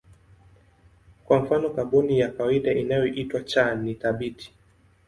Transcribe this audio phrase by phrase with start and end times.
[1.25, 4.53] Kwa mfano kaboni ya kawaida inayoitwa C ni thabiti.